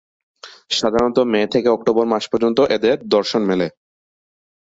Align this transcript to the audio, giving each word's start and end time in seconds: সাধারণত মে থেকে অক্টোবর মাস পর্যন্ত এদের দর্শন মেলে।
সাধারণত 0.71 1.17
মে 1.31 1.41
থেকে 1.53 1.67
অক্টোবর 1.71 2.05
মাস 2.11 2.23
পর্যন্ত 2.31 2.59
এদের 2.75 2.95
দর্শন 3.15 3.41
মেলে। 3.49 3.67